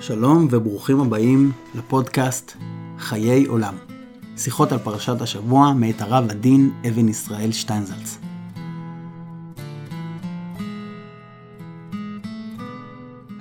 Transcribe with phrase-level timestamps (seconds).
[0.00, 2.52] שלום וברוכים הבאים לפודקאסט
[2.98, 3.74] חיי עולם.
[4.36, 8.18] שיחות על פרשת השבוע מאת הרב הדין אבן ישראל שטיינזלץ.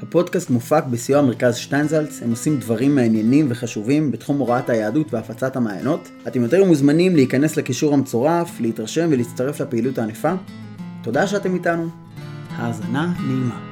[0.01, 6.09] הפודקאסט מופק בסיוע מרכז שטיינזלץ, הם עושים דברים מעניינים וחשובים בתחום הוראת היהדות והפצת המעיינות.
[6.27, 10.33] אתם יותר מוזמנים להיכנס לקישור המצורף, להתרשם ולהצטרף לפעילות הענפה.
[11.03, 11.89] תודה שאתם איתנו.
[12.49, 13.66] האזנה נעימה.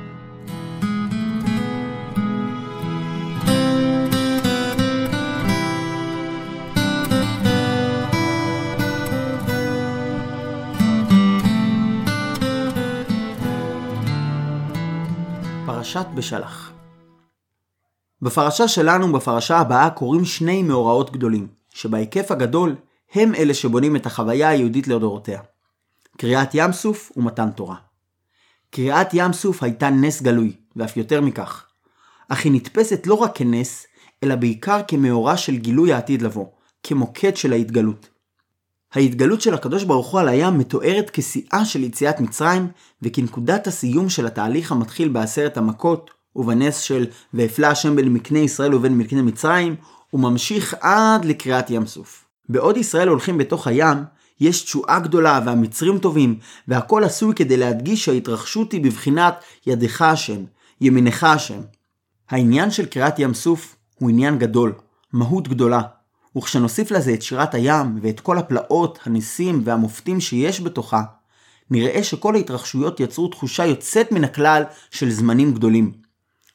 [15.96, 16.72] פרשת בשלח.
[18.22, 22.76] בפרשה שלנו, בפרשה הבאה, קורים שני מאורעות גדולים, שבהיקף הגדול
[23.14, 25.42] הם אלה שבונים את החוויה היהודית לדורותיה.
[26.18, 27.76] קריאת ים סוף ומתן תורה.
[28.72, 31.66] קריאת ים סוף הייתה נס גלוי, ואף יותר מכך.
[32.30, 33.88] אך היא נתפסת לא רק כנס,
[34.24, 36.48] אלא בעיקר כמאורע של גילוי העתיד לבוא,
[36.84, 38.10] כמוקד של ההתגלות.
[38.96, 42.68] ההתגלות של הקדוש ברוך הוא על הים מתוארת כשיאה של יציאת מצרים
[43.02, 48.98] וכנקודת הסיום של התהליך המתחיל בעשרת המכות ובנס של והפלה השם בין מקנה ישראל ובין
[48.98, 49.76] מקנה מצרים
[50.14, 52.26] וממשיך עד לקריאת ים סוף.
[52.50, 53.98] בעוד ישראל הולכים בתוך הים,
[54.40, 59.36] יש תשועה גדולה והמצרים טובים והכל עשוי כדי להדגיש שההתרחשות היא בבחינת
[59.68, 60.44] ידך השם,
[60.82, 61.60] ימינך השם.
[62.30, 64.74] העניין של קריאת ים סוף הוא עניין גדול,
[65.14, 65.82] מהות גדולה.
[66.38, 71.04] וכשנוסיף לזה את שירת הים ואת כל הפלאות, הניסים והמופתים שיש בתוכה,
[71.70, 75.92] נראה שכל ההתרחשויות יצרו תחושה יוצאת מן הכלל של זמנים גדולים.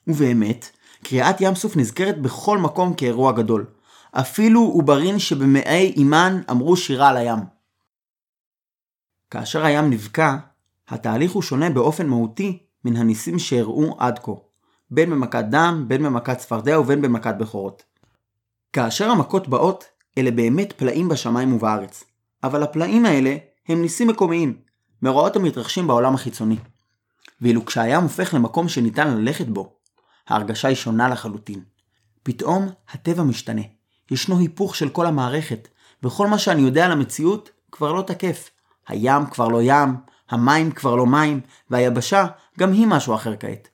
[0.06, 0.70] ובאמת,
[1.02, 3.66] קריאת ים סוף נזכרת בכל מקום כאירוע גדול.
[4.12, 7.38] אפילו עוברין שבמאי אימן אמרו שירה על הים.
[9.30, 10.36] כאשר הים נבקע,
[10.88, 14.32] התהליך הוא שונה באופן מהותי מן הניסים שאירעו עד כה,
[14.90, 17.89] בין במכת דם, בין במכת צפרדע ובין במכת בכורות.
[18.72, 19.84] כאשר המכות באות,
[20.18, 22.04] אלה באמת פלאים בשמיים ובארץ.
[22.44, 23.36] אבל הפלאים האלה
[23.68, 24.58] הם ניסים מקומיים,
[25.02, 26.56] מאורעות המתרחשים בעולם החיצוני.
[27.40, 29.72] ואילו כשהים הופך למקום שניתן ללכת בו,
[30.28, 31.62] ההרגשה היא שונה לחלוטין.
[32.22, 33.62] פתאום הטבע משתנה.
[34.10, 35.68] ישנו היפוך של כל המערכת,
[36.02, 38.50] וכל מה שאני יודע על המציאות כבר לא תקף.
[38.88, 39.96] הים כבר לא ים,
[40.30, 41.40] המים כבר לא מים,
[41.70, 42.26] והיבשה
[42.58, 43.68] גם היא משהו אחר כעת.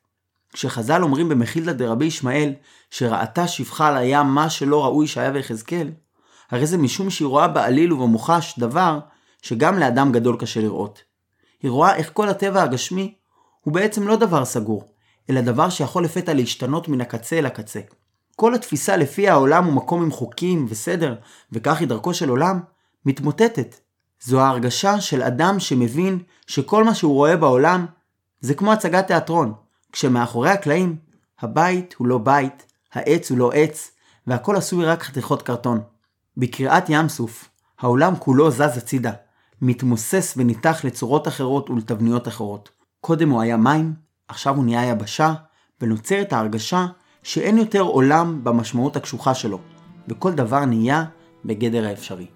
[0.53, 2.53] כשחז"ל אומרים במחילתא דרבי ישמעאל
[2.97, 5.91] שראתה שפחה על הים מה שלא ראוי שהיה ויחזקאל,
[6.51, 8.99] הרי זה משום שהיא רואה בעליל ובמוחש דבר
[9.43, 11.03] שגם לאדם גדול קשה לראות.
[11.63, 13.15] היא רואה איך כל הטבע הגשמי
[13.61, 14.89] הוא בעצם לא דבר סגור,
[15.31, 17.81] אלא דבר שיכול לפתע להשתנות מן הקצה אל הקצה.
[18.37, 21.15] כל התפיסה לפי העולם הוא מקום עם חוקים וסדר,
[21.53, 22.61] וכך היא דרכו של עולם,
[23.07, 23.77] מתמוטטת.
[24.21, 27.87] זו ההרגשה של אדם שמבין שכל מה שהוא רואה בעולם
[28.41, 29.53] זה כמו הצגת תיאטרון,
[29.93, 30.97] כשמאחורי הקלעים
[31.41, 32.66] הבית הוא לא בית,
[32.97, 33.91] העץ הוא לא עץ,
[34.27, 35.81] והכל עשוי רק חתיכות קרטון.
[36.37, 37.49] בקריאת ים סוף,
[37.81, 39.13] העולם כולו זז הצידה,
[39.63, 42.71] מתמוסס וניתח לצורות אחרות ולתבניות אחרות.
[43.01, 43.95] קודם הוא היה מים,
[44.29, 45.35] עכשיו הוא נהיה יבשה,
[45.81, 46.87] ונוצרת ההרגשה
[47.23, 49.59] שאין יותר עולם במשמעות הקשוחה שלו,
[50.09, 51.05] וכל דבר נהיה
[51.45, 52.36] בגדר האפשרי.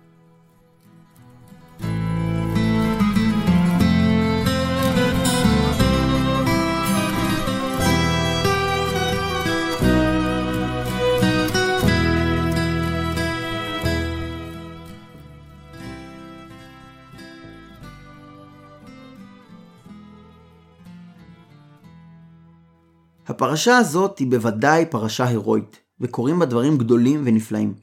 [23.31, 27.75] הפרשה הזאת היא בוודאי פרשה הירואית, וקורים בה דברים גדולים ונפלאים.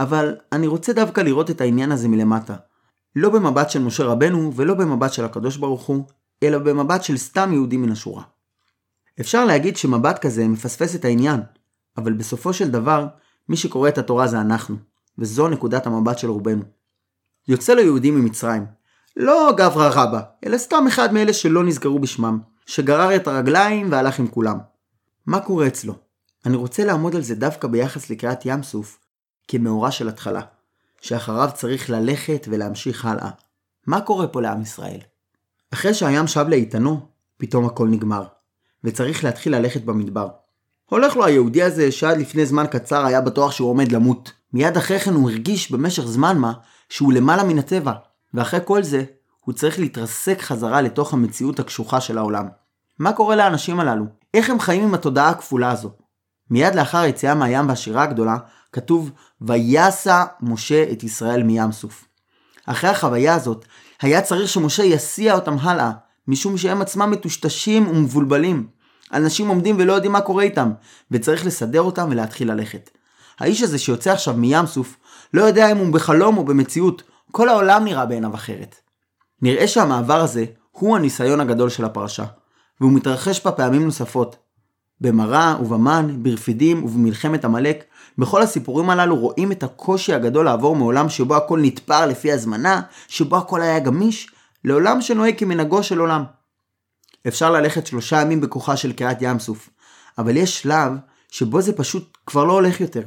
[0.00, 2.56] אבל אני רוצה דווקא לראות את העניין הזה מלמטה.
[3.16, 6.04] לא במבט של משה רבנו ולא במבט של הקדוש ברוך הוא,
[6.42, 8.22] אלא במבט של סתם יהודי מן השורה.
[9.20, 11.40] אפשר להגיד שמבט כזה מפספס את העניין,
[11.96, 13.06] אבל בסופו של דבר,
[13.48, 14.76] מי שקורא את התורה זה אנחנו,
[15.18, 16.62] וזו נקודת המבט של רובנו.
[17.48, 18.66] יוצא לו יהודי ממצרים,
[19.16, 24.28] לא גברא רבא, אלא סתם אחד מאלה שלא נזכרו בשמם, שגרר את הרגליים והלך עם
[24.28, 24.58] כולם.
[25.26, 25.94] מה קורה אצלו?
[26.46, 28.98] אני רוצה לעמוד על זה דווקא ביחס לקריאת ים סוף
[29.48, 30.40] כמאורע של התחלה,
[31.00, 33.30] שאחריו צריך ללכת ולהמשיך הלאה.
[33.86, 35.00] מה קורה פה לעם ישראל?
[35.72, 37.00] אחרי שהים שב לאיתנו,
[37.36, 38.24] פתאום הכל נגמר,
[38.84, 40.28] וצריך להתחיל ללכת במדבר.
[40.86, 44.32] הולך לו היהודי הזה שעד לפני זמן קצר היה בטוח שהוא עומד למות.
[44.52, 46.52] מיד אחרי כן הוא הרגיש במשך זמן מה
[46.88, 47.92] שהוא למעלה מן הטבע,
[48.34, 49.04] ואחרי כל זה
[49.46, 52.48] הוא צריך להתרסק חזרה לתוך המציאות הקשוחה של העולם.
[52.98, 54.04] מה קורה לאנשים הללו?
[54.34, 55.90] איך הם חיים עם התודעה הכפולה הזו?
[56.50, 58.36] מיד לאחר היציאה מהים והשירה הגדולה,
[58.72, 59.10] כתוב
[59.40, 62.04] ויסע משה את ישראל מים סוף.
[62.66, 63.64] אחרי החוויה הזאת,
[64.02, 65.90] היה צריך שמשה יסיע אותם הלאה,
[66.28, 68.66] משום שהם עצמם מטושטשים ומבולבלים.
[69.12, 70.72] אנשים עומדים ולא יודעים מה קורה איתם,
[71.10, 72.90] וצריך לסדר אותם ולהתחיל ללכת.
[73.40, 74.96] האיש הזה שיוצא עכשיו מים סוף,
[75.34, 77.02] לא יודע אם הוא בחלום או במציאות,
[77.32, 78.85] כל העולם נראה בעיניו אחרת.
[79.42, 82.24] נראה שהמעבר הזה הוא הניסיון הגדול של הפרשה,
[82.80, 84.36] והוא מתרחש פעמים נוספות.
[85.00, 87.84] במראה ובמן, ברפידים ובמלחמת עמלק,
[88.18, 93.36] בכל הסיפורים הללו רואים את הקושי הגדול לעבור מעולם שבו הכל נתפר לפי הזמנה, שבו
[93.36, 94.30] הכל היה גמיש,
[94.64, 96.24] לעולם שנוהג כמנהגו של עולם.
[97.28, 99.70] אפשר ללכת שלושה ימים בכוחה של קריעת ים סוף,
[100.18, 100.92] אבל יש שלב
[101.30, 103.02] שבו זה פשוט כבר לא הולך יותר.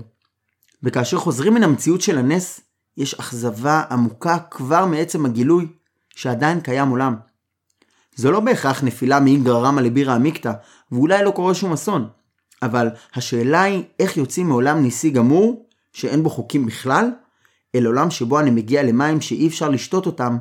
[0.83, 2.61] וכאשר חוזרים מן המציאות של הנס,
[2.97, 5.67] יש אכזבה עמוקה כבר מעצם הגילוי
[6.19, 7.15] שעדיין קיים עולם.
[8.15, 10.51] זו לא בהכרח נפילה מאיגרא רמא לבירא עמיקתא,
[10.91, 12.09] ואולי לא קורה שום אסון.
[12.61, 17.11] אבל השאלה היא איך יוצאים מעולם ניסי גמור, שאין בו חוקים בכלל,
[17.75, 20.37] אל עולם שבו אני מגיע למים שאי אפשר לשתות אותם,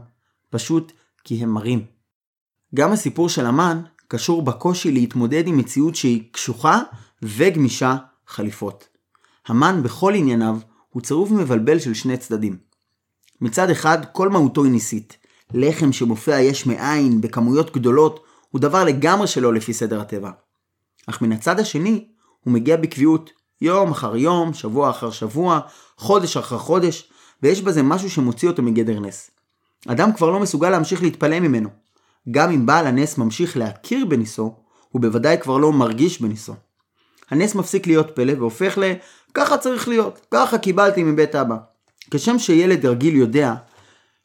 [0.51, 0.93] פשוט
[1.25, 1.85] כי הם מרים.
[2.75, 6.81] גם הסיפור של המן קשור בקושי להתמודד עם מציאות שהיא קשוחה
[7.23, 7.97] וגמישה
[8.27, 8.89] חליפות.
[9.47, 10.59] המן בכל ענייניו
[10.89, 12.57] הוא צירוף מבלבל של שני צדדים.
[13.41, 15.18] מצד אחד, כל מהותו היא ניסית.
[15.55, 20.31] לחם שמופיע יש מאין בכמויות גדולות הוא דבר לגמרי שלא לפי סדר הטבע.
[21.07, 22.05] אך מן הצד השני,
[22.45, 23.31] הוא מגיע בקביעות
[23.61, 25.61] יום אחר יום, שבוע אחר שבוע,
[25.97, 27.11] חודש אחר חודש,
[27.43, 29.31] ויש בזה משהו שמוציא אותו מגדר נס.
[29.89, 31.69] אדם כבר לא מסוגל להמשיך להתפלא ממנו.
[32.31, 34.55] גם אם בעל הנס ממשיך להכיר בניסו,
[34.89, 36.55] הוא בוודאי כבר לא מרגיש בניסו.
[37.31, 38.93] הנס מפסיק להיות פלא והופך ל...
[39.35, 41.57] ככה צריך להיות, ככה קיבלתי מבית אבא.
[42.11, 43.55] כשם שילד רגיל יודע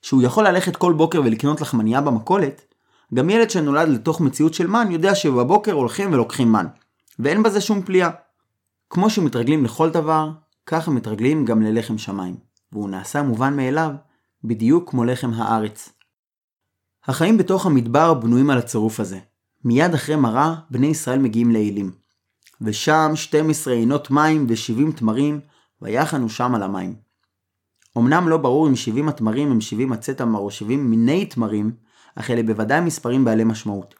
[0.03, 2.73] שהוא יכול ללכת כל בוקר ולקנות לחמניה במכולת,
[3.13, 6.67] גם ילד שנולד לתוך מציאות של מן יודע שבבוקר הולכים ולוקחים מן.
[7.19, 8.09] ואין בזה שום פליאה.
[8.89, 10.29] כמו שמתרגלים לכל דבר,
[10.65, 12.35] ככה מתרגלים גם ללחם שמיים.
[12.71, 13.91] והוא נעשה מובן מאליו,
[14.43, 15.89] בדיוק כמו לחם הארץ.
[17.05, 19.19] החיים בתוך המדבר בנויים על הצירוף הזה.
[19.65, 21.91] מיד אחרי מראה, בני ישראל מגיעים לאלים.
[22.61, 25.39] ושם 12 עינות מים ו-70 תמרים,
[25.81, 27.02] ויחנו שם על המים.
[27.97, 31.71] אמנם לא ברור אם 70 התמרים הם 70 עצי תמר או 70 מיני תמרים,
[32.15, 33.95] אך אלה בוודאי מספרים בעלי משמעות.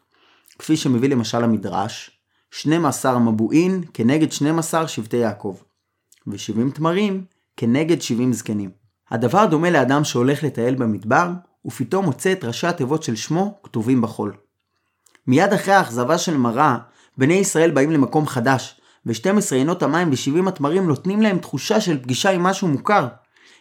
[0.60, 2.12] כפי שמביא למשל המדרש,
[2.52, 5.58] 12 מבואין כנגד 12 שבטי יעקב,
[6.28, 7.26] ו-70 תמרים
[7.58, 8.72] כנגד 70 זקנים.
[9.12, 11.32] הדבר דומה לאדם שהולך לטייל במדבר,
[11.66, 14.34] ופתאום מוצא את ראשי התיבות של שמו כתובים בחול.
[15.28, 16.78] מיד אחרי האכזבה של מראה,
[17.18, 22.30] בני ישראל באים למקום חדש, ו-12 עינות המים ו-70 התמרים נותנים להם תחושה של פגישה
[22.30, 23.08] עם משהו מוכר.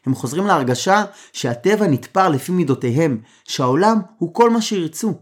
[0.07, 5.15] הם חוזרים להרגשה שהטבע נתפר לפי מידותיהם, שהעולם הוא כל מה שירצו.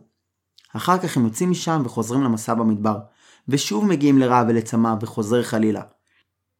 [0.77, 2.99] אחר כך הם יוצאים משם וחוזרים למסע במדבר,
[3.49, 5.83] ושוב מגיעים לרעב ולצמא וחוזר חלילה.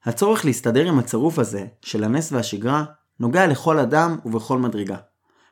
[0.05, 2.85] הצורך להסתדר עם הצירוף הזה, של הנס והשגרה,
[3.21, 4.97] נוגע לכל אדם ובכל מדרגה.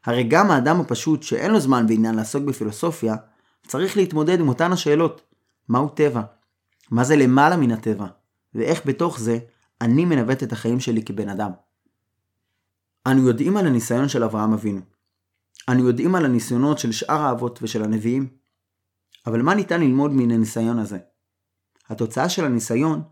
[0.06, 3.14] הרי גם האדם הפשוט שאין לו זמן ועניין לעסוק בפילוסופיה,
[3.66, 5.22] צריך להתמודד עם אותן השאלות.
[5.68, 6.22] מהו טבע?
[6.90, 8.06] מה זה למעלה מן הטבע?
[8.54, 9.38] ואיך בתוך זה
[9.80, 11.50] אני מנווט את החיים שלי כבן אדם.
[13.06, 14.80] אנו יודעים על הניסיון של אברהם אבינו.
[15.68, 18.28] אנו יודעים על הניסיונות של שאר האבות ושל הנביאים.
[19.26, 20.98] אבל מה ניתן ללמוד מן הניסיון הזה?
[21.88, 23.02] התוצאה של הניסיון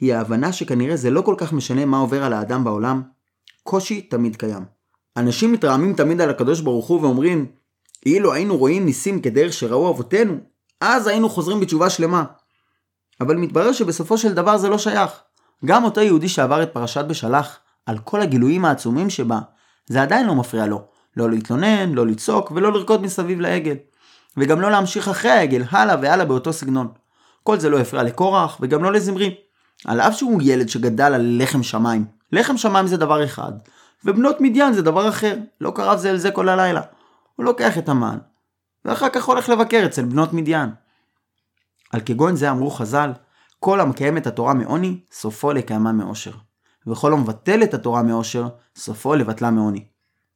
[0.00, 3.02] היא ההבנה שכנראה זה לא כל כך משנה מה עובר על האדם בעולם,
[3.62, 4.64] קושי תמיד קיים.
[5.16, 7.46] אנשים מתרעמים תמיד על הקדוש ברוך הוא ואומרים,
[8.06, 10.38] אילו היינו רואים ניסים כדרך שראו אבותינו,
[10.80, 12.24] אז היינו חוזרים בתשובה שלמה.
[13.20, 15.10] אבל מתברר שבסופו של דבר זה לא שייך.
[15.64, 19.38] גם אותו יהודי שעבר את פרשת בשלח, על כל הגילויים העצומים שבה,
[19.86, 20.84] זה עדיין לא מפריע לו.
[21.16, 23.76] לא להתלונן, לא לצעוק ולא לרקוד מסביב לעגל.
[24.36, 26.88] וגם לא להמשיך אחרי העגל, הלאה והלאה באותו סגנון.
[27.42, 29.34] כל זה לא הפריע לקורח וגם לא לזמרי.
[29.84, 32.04] על אף שהוא ילד שגדל על לחם שמיים.
[32.32, 33.52] לחם שמיים זה דבר אחד,
[34.04, 35.36] ובנות מדיין זה דבר אחר.
[35.60, 36.80] לא קרב זה אל זה כל הלילה.
[37.36, 38.18] הוא לוקח את המן,
[38.84, 40.70] ואחר כך הולך לבקר אצל בנות מדיין.
[41.92, 43.12] על כגון זה אמרו חז"ל,
[43.60, 46.32] כל המקיים את התורה מעוני, סופו לקיימה מאושר.
[46.86, 49.84] וכל המבטל את התורה מאושר, סופו לבטלה מעוני.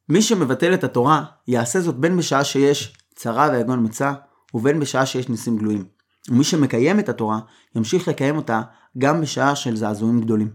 [0.09, 4.13] מי שמבטל את התורה, יעשה זאת בין בשעה שיש צרה ויגון מצה,
[4.53, 5.85] ובין בשעה שיש ניסים גלויים.
[6.29, 7.39] ומי שמקיים את התורה,
[7.75, 8.61] ימשיך לקיים אותה
[8.97, 10.49] גם בשעה של זעזועים גדולים.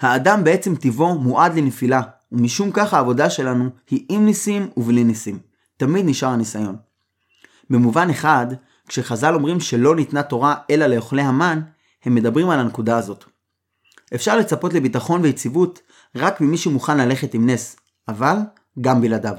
[0.00, 2.02] האדם בעצם טיבו מועד לנפילה,
[2.32, 5.38] ומשום כך העבודה שלנו היא עם ניסים ובלי ניסים.
[5.76, 6.76] תמיד נשאר הניסיון.
[7.70, 8.46] במובן אחד,
[8.88, 11.60] כשחז"ל אומרים שלא ניתנה תורה אלא לאוכלי המן,
[12.04, 13.24] הם מדברים על הנקודה הזאת.
[14.14, 15.80] אפשר לצפות לביטחון ויציבות
[16.16, 17.76] רק ממי שמוכן ללכת עם נס,
[18.08, 18.36] אבל
[18.80, 19.34] גם בלעדיו.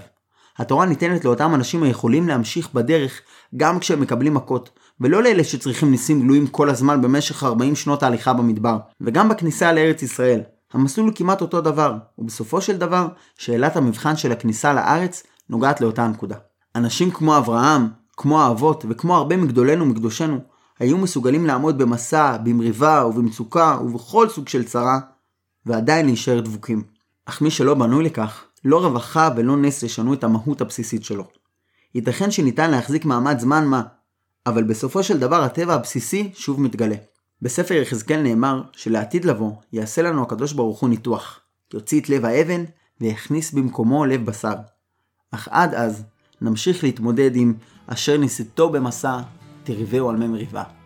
[0.58, 3.22] התורה ניתנת לאותם אנשים היכולים להמשיך בדרך
[3.58, 4.70] גם כשהם מקבלים מכות,
[5.02, 8.78] ולא לאלה שצריכים ניסים גלויים כל הזמן במשך 40 שנות ההליכה במדבר.
[9.02, 10.42] וגם בכניסה לארץ ישראל,
[10.74, 13.08] המסלול הוא כמעט אותו דבר, ובסופו של דבר,
[13.38, 16.36] שאלת המבחן של הכניסה לארץ נוגעת לאותה הנקודה.
[16.76, 20.40] אנשים כמו אברהם, כמו האבות וכמו הרבה מגדולנו ומקדושנו,
[20.80, 25.00] היו מסוגלים לעמוד במסע, במריבה ובמצוקה ובכל סוג של צרה,
[25.66, 26.84] ועדיין להישאר דבוקים.
[27.26, 31.28] אך מי שלא בנוי לכך, לא רווחה ולא נס ישנו את המהות הבסיסית שלו.
[31.96, 33.84] ייתכן שניתן להחזיק מעמד זמן מה,
[34.46, 36.96] אבל בסופו של דבר הטבע הבסיסי שוב מתגלה.
[37.42, 41.40] בספר יחזקאל נאמר שלעתיד לבוא יעשה לנו הקדוש ברוך הוא ניתוח,
[41.74, 42.64] יוציא את לב האבן
[43.02, 44.56] ויכניס במקומו לב בשר.
[45.32, 46.04] אך עד אז
[46.42, 47.54] נמשיך להתמודד עם
[47.88, 49.20] אשר ניסיתו במסע,
[49.70, 50.79] תריבהו על מי מריבה.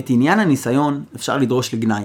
[0.00, 2.04] את עניין הניסיון אפשר לדרוש לגנאי,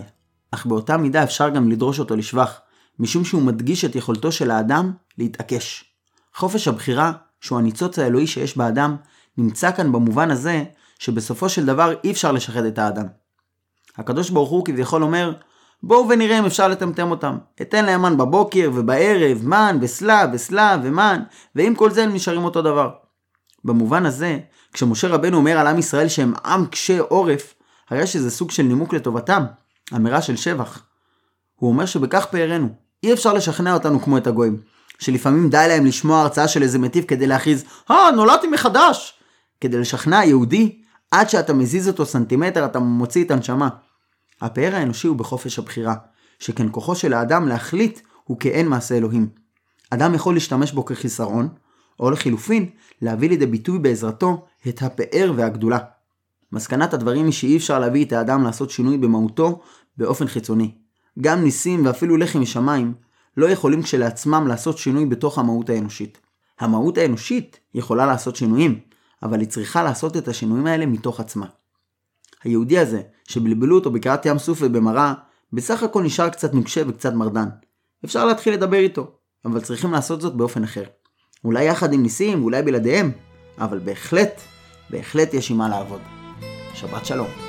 [0.52, 2.60] אך באותה מידה אפשר גם לדרוש אותו לשבח,
[3.00, 5.86] משום שהוא מדגיש את יכולתו של האדם להתעקש.
[6.36, 7.12] חופש הבחירה,
[7.42, 8.96] שהוא הניצוץ האלוהי שיש באדם,
[9.38, 10.64] נמצא כאן במובן הזה
[11.00, 13.06] שבסופו של דבר אי אפשר לשחד את האדם.
[13.98, 15.34] הקדוש ברוך הוא כביכול אומר,
[15.84, 17.38] בואו ונראה אם אפשר לטמטם אותם.
[17.62, 21.24] אתן להם מן בבוקר ובערב, מן וסלב וסלב ומן,
[21.56, 22.90] ועם כל זה הם נשארים אותו דבר.
[23.64, 24.40] במובן הזה,
[24.74, 27.55] כשמשה רבנו אומר על עם ישראל שהם עם קשה עורף,
[27.90, 29.44] הרי שזה סוג של נימוק לטובתם,
[29.96, 30.84] אמירה של שבח.
[31.56, 32.70] הוא אומר שבכך פארנו,
[33.04, 34.62] אי אפשר לשכנע אותנו כמו את הגויים,
[35.00, 39.20] שלפעמים די להם לשמוע הרצאה של איזה מטיף כדי להכריז, אה, נולדתי מחדש!
[39.62, 43.70] כדי לשכנע יהודי, עד שאתה מזיז אותו סנטימטר אתה מוציא את הנשמה.
[44.42, 45.96] הפאר האנושי הוא בחופש הבחירה,
[46.40, 49.30] שכן כוחו של האדם להחליט הוא כאין מעשה אלוהים.
[49.90, 51.50] אדם יכול להשתמש בו כחיסרון,
[52.00, 52.70] או לחילופין,
[53.02, 55.78] להביא לידי ביטוי בעזרתו את הפאר והגדולה.
[56.56, 59.62] מסקנת הדברים היא שאי אפשר להביא את האדם לעשות שינוי במהותו
[59.98, 60.72] באופן חיצוני.
[61.22, 62.94] גם ניסים ואפילו לחם משמיים
[63.38, 66.18] לא יכולים כשלעצמם לעשות שינוי בתוך המהות האנושית.
[66.60, 68.80] המהות האנושית יכולה לעשות שינויים,
[69.24, 71.46] אבל היא צריכה לעשות את השינויים האלה מתוך עצמה.
[72.44, 75.14] היהודי הזה, שבלבלו אותו בקריאת ים סוף ובמראה,
[75.54, 77.48] בסך הכל נשאר קצת נוקשה וקצת מרדן.
[78.06, 79.12] אפשר להתחיל לדבר איתו,
[79.46, 80.84] אבל צריכים לעשות זאת באופן אחר.
[81.44, 83.12] אולי יחד עם ניסים, אולי בלעדיהם,
[83.58, 84.42] אבל בהחלט,
[84.90, 86.15] בהחלט יש עם מה לעבוד.
[86.76, 87.45] שבת שלום.